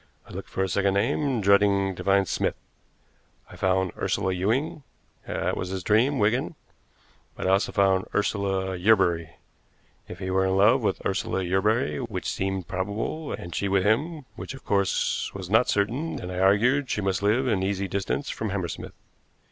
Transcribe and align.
I 0.27 0.31
looked 0.33 0.49
for 0.49 0.63
a 0.63 0.67
second 0.67 0.95
name, 0.95 1.41
dreading 1.41 1.93
to 1.93 2.03
find 2.03 2.27
Smith. 2.27 2.55
I 3.51 3.55
found 3.55 3.91
Ursula 3.95 4.33
Ewing, 4.33 4.81
that 5.27 5.55
was 5.55 5.69
his 5.69 5.83
dream, 5.83 6.17
Wigan; 6.17 6.55
but 7.35 7.45
I 7.45 7.51
also 7.51 7.71
found 7.71 8.05
Ursula 8.15 8.75
Yerbury. 8.77 9.35
If 10.07 10.17
he 10.17 10.31
were 10.31 10.45
in 10.47 10.57
love 10.57 10.81
with 10.81 11.05
Ursula 11.05 11.43
Yerbury, 11.43 11.99
which 11.99 12.27
seemed 12.31 12.67
probable, 12.67 13.31
and 13.31 13.53
she 13.53 13.67
with 13.67 13.83
him, 13.83 14.25
which 14.35 14.55
of 14.55 14.65
course 14.65 15.31
was 15.35 15.51
not 15.51 15.69
certain, 15.69 16.15
then 16.15 16.31
I 16.31 16.39
argued 16.39 16.85
that 16.85 16.89
she 16.89 17.01
must 17.01 17.21
live 17.21 17.47
in 17.47 17.61
easy 17.61 17.87
distance 17.87 18.31
from 18.31 18.49
Hammersmith. 18.49 18.93